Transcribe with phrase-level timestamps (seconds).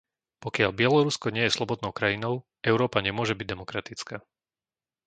[0.43, 2.33] Pokiaľ Bielorusko nie je slobodnou krajinou,
[2.71, 4.15] Európa nemôže byť demokratická.